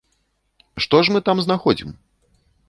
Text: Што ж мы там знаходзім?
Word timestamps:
Што 0.85 1.01
ж 1.03 1.13
мы 1.17 1.21
там 1.29 1.37
знаходзім? 1.49 1.93